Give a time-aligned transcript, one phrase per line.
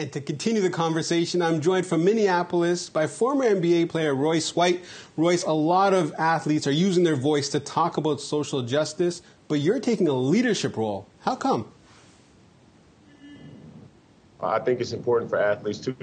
[0.00, 4.82] And to continue the conversation, I'm joined from Minneapolis by former NBA player Royce White.
[5.18, 9.56] Royce, a lot of athletes are using their voice to talk about social justice, but
[9.56, 11.06] you're taking a leadership role.
[11.20, 11.70] How come?
[14.42, 15.94] I think it's important for athletes to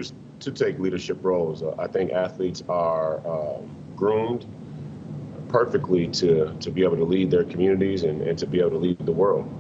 [0.42, 1.64] to take leadership roles.
[1.64, 3.58] I think athletes are uh,
[3.96, 4.46] groomed
[5.50, 8.78] perfectly to to be able to lead their communities and, and to be able to
[8.78, 9.52] lead the world.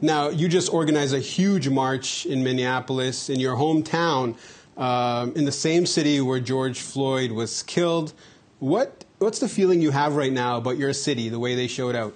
[0.00, 4.36] Now, you just organized a huge march in Minneapolis, in your hometown,
[4.76, 8.12] um, in the same city where George Floyd was killed.
[8.58, 11.94] What, what's the feeling you have right now about your city, the way they showed
[11.94, 12.14] out?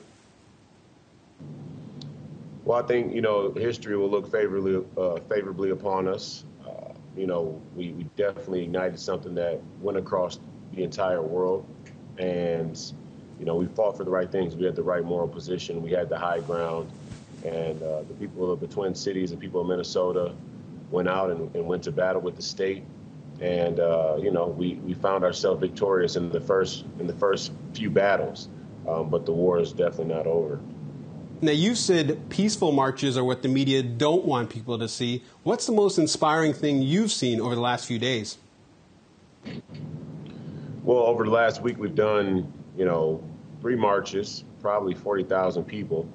[2.71, 6.45] Well, I think you know history will look favorably uh, favorably upon us.
[6.65, 10.39] Uh, you know, we, we definitely ignited something that went across
[10.75, 11.67] the entire world,
[12.19, 12.81] and
[13.41, 14.55] you know we fought for the right things.
[14.55, 15.83] We had the right moral position.
[15.83, 16.91] We had the high ground,
[17.45, 20.35] and uh, the people of the Twin Cities and people of Minnesota
[20.91, 22.85] went out and, and went to battle with the state.
[23.41, 27.53] And uh, you know, we, we found ourselves victorious in the first in the first
[27.73, 28.49] few battles,
[28.87, 30.61] um, but the war is definitely not over.
[31.43, 35.25] Now, you said peaceful marches are what the media don't want people to see.
[35.43, 38.37] What's the most inspiring thing you've seen over the last few days?
[40.85, 43.25] Well, over the last week, we've done, you know,
[43.63, 46.07] three marches, probably 40,000 people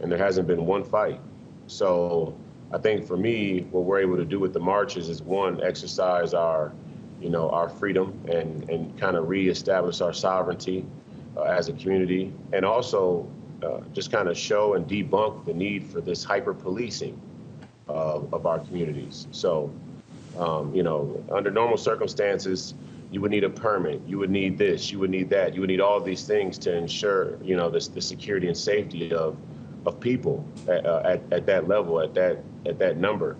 [0.00, 1.20] and there hasn't been one fight.
[1.66, 2.36] So
[2.72, 6.34] I think for me, what we're able to do with the marches is one, exercise
[6.34, 6.72] our,
[7.20, 10.86] you know, our freedom and, and kind of reestablish our sovereignty
[11.36, 13.28] uh, as a community, and also
[13.62, 17.20] uh, just kind of show and debunk the need for this hyper policing
[17.88, 19.26] uh, of our communities.
[19.32, 19.72] So,
[20.38, 22.74] um, you know, under normal circumstances,
[23.10, 25.70] you would need a permit, you would need this, you would need that, you would
[25.70, 29.36] need all these things to ensure, you know, this, the security and safety of
[29.86, 33.36] of people at, uh, at, at, that level, at that at that number,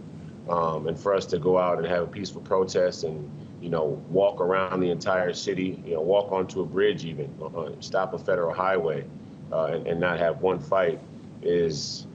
[0.49, 4.03] um, and for us to go out and have a peaceful protest and you know
[4.09, 8.19] walk around the entire city, you know walk onto a bridge even, uh, stop a
[8.19, 9.05] federal highway,
[9.53, 11.01] uh, and, and, not have one fight
[11.43, 12.07] is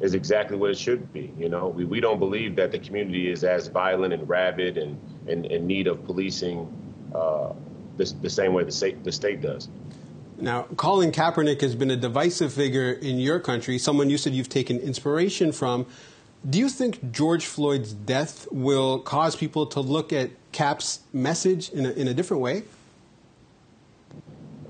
[0.00, 1.32] is exactly what it should be.
[1.38, 4.98] You know, we, we don't believe that the community is as violent and rabid and
[5.26, 6.68] in need of policing
[7.14, 7.52] uh,
[7.96, 9.68] the, the same way the state the state does.
[10.38, 14.48] Now, Colin Kaepernick has been a divisive figure in your country, someone you said you've
[14.48, 15.86] taken inspiration from.
[16.48, 21.86] Do you think George Floyd's death will cause people to look at Cap's message in
[21.86, 22.64] a, in a different way?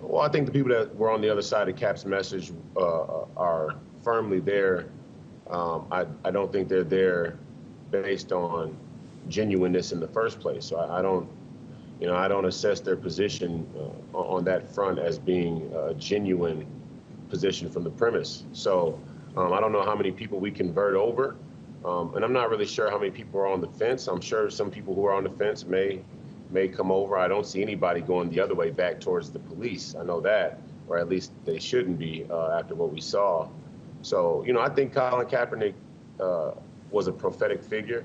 [0.01, 3.25] Well, I think the people that were on the other side of Cap's message uh,
[3.37, 3.75] are
[4.05, 4.87] firmly there.
[5.51, 7.37] Um, I, I don't think they're there
[7.91, 8.77] based on
[9.29, 10.65] genuineness in the first place.
[10.67, 11.29] So I, I don't
[12.01, 13.67] you know, I don't assess their position
[14.15, 16.67] uh, on that front as being a genuine
[17.29, 18.45] position from the premise.
[18.53, 19.01] So
[19.37, 21.37] um, I don't know how many people we convert over.
[21.85, 24.07] Um, and I'm not really sure how many people are on the fence.
[24.09, 26.01] I'm sure some people who are on the fence may
[26.51, 27.19] may come over.
[27.19, 29.95] I don't see anybody going the other way back towards the police.
[29.99, 33.49] I know that, or at least they shouldn't be uh, after what we saw.
[34.03, 35.75] So, you know, I think Colin Kaepernick
[36.21, 36.53] uh,
[36.91, 38.05] was a prophetic figure.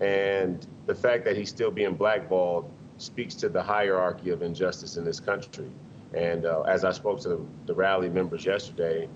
[0.00, 5.04] And the fact that he's still being blackballed speaks to the hierarchy of injustice in
[5.04, 5.70] this country.
[6.14, 9.08] And uh, as I spoke to the rally members yesterday,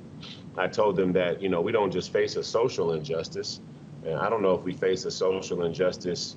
[0.56, 3.60] I told them that, you know, we don't just face a social injustice.
[4.04, 6.36] And I don't know if we face a social injustice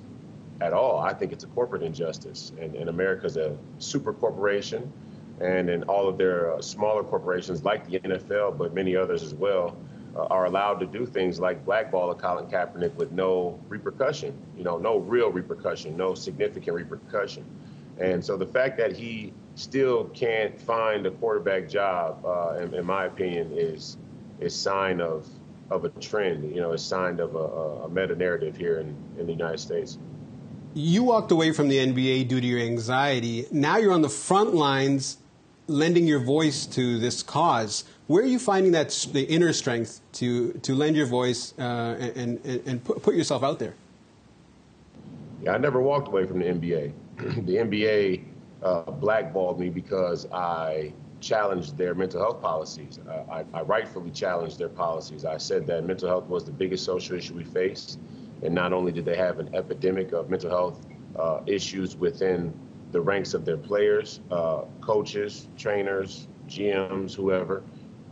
[0.60, 0.98] at all.
[0.98, 2.52] I think it's a corporate injustice.
[2.60, 4.90] And, and America's a super corporation.
[5.40, 9.34] And in all of their uh, smaller corporations like the NFL, but many others as
[9.34, 9.76] well,
[10.16, 14.78] are allowed to do things like blackball a Colin Kaepernick with no repercussion, you know,
[14.78, 17.44] no real repercussion, no significant repercussion.
[17.98, 22.84] And so the fact that he still can't find a quarterback job, uh, in, in,
[22.84, 23.96] my opinion, is
[24.40, 25.28] is sign of
[25.70, 26.54] of a trend.
[26.54, 29.98] You know, a sign of a, a meta narrative here in, in the United States.
[30.74, 33.46] You walked away from the NBA due to your anxiety.
[33.52, 35.18] Now you're on the front lines,
[35.68, 37.84] lending your voice to this cause.
[38.06, 42.38] Where are you finding that the inner strength to to lend your voice uh, and,
[42.44, 43.74] and and put, yourself out there?
[45.42, 46.92] Yeah, I never walked away from the NBA.
[47.46, 48.24] the NBA
[48.62, 52.98] uh, blackballed me because I challenged their mental health policies.
[53.08, 55.24] Uh, I, I, rightfully challenged their policies.
[55.24, 57.96] I said that mental health was the biggest social issue we face,
[58.42, 60.86] and not only did they have an epidemic of mental health
[61.18, 62.52] uh, issues within
[62.92, 67.62] the ranks of their players, uh, coaches, trainers, GMs, whoever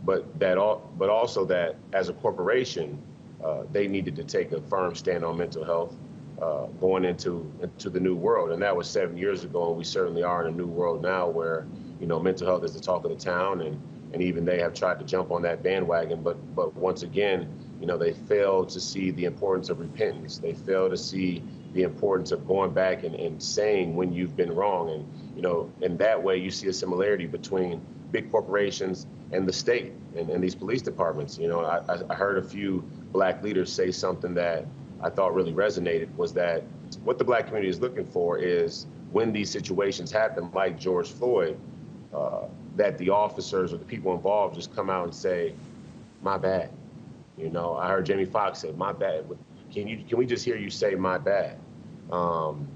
[0.05, 3.01] but that all, but also that as a corporation,
[3.43, 5.95] uh, they needed to take a firm stand on mental health
[6.41, 9.83] uh, going into into the new world, and that was seven years ago, and we
[9.83, 11.65] certainly are in a new world now where
[11.99, 13.81] you know mental health is the talk of the town, and
[14.13, 17.47] and even they have tried to jump on that bandwagon, but but once again,
[17.79, 20.37] you know they fail to see the importance of repentance.
[20.37, 24.53] They fail to see the importance of going back and, and saying when you've been
[24.53, 24.89] wrong.
[24.89, 27.81] And, you know, in that way, you see a similarity between
[28.11, 31.37] big corporations and the state and, and these police departments.
[31.37, 34.65] You know, I, I heard a few black leaders say something that
[35.01, 36.63] I thought really resonated was that
[37.03, 41.57] what the black community is looking for is when these situations happen, like George Floyd,
[42.13, 42.45] uh,
[42.75, 45.53] that the officers or the people involved just come out and say,
[46.21, 46.69] "My bad."
[47.37, 49.25] You know, I heard Jamie Foxx say, "My bad."
[49.71, 51.57] Can you can we just hear you say "My bad"?
[52.11, 52.67] Um,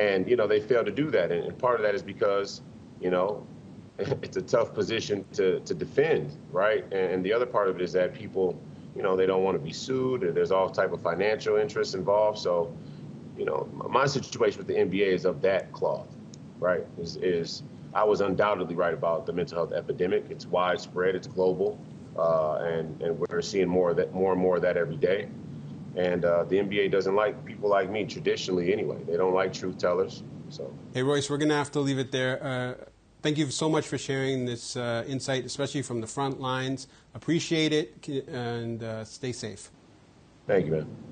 [0.00, 2.62] and you know they fail to do that, and, and part of that is because
[3.00, 3.46] you know
[3.98, 6.84] it's a tough position to to defend, right?
[6.84, 8.58] And, and the other part of it is that people,
[8.96, 11.94] you know, they don't want to be sued, or there's all type of financial interests
[11.94, 12.38] involved.
[12.38, 12.74] So,
[13.36, 16.08] you know, my situation with the NBA is of that cloth,
[16.58, 16.86] right?
[16.98, 17.62] Is is
[17.92, 20.24] I was undoubtedly right about the mental health epidemic.
[20.30, 21.78] It's widespread, it's global,
[22.16, 25.28] uh, and and we're seeing more of that, more and more of that every day.
[25.96, 28.98] And uh, the NBA doesn't like people like me traditionally anyway.
[29.06, 30.22] They don't like truth tellers.
[30.48, 30.72] So.
[30.94, 32.42] Hey Royce, we're gonna have to leave it there.
[32.42, 32.84] Uh,
[33.22, 36.88] thank you so much for sharing this uh, insight, especially from the front lines.
[37.14, 39.70] Appreciate it, and uh, stay safe.
[40.46, 41.09] Thank you, man.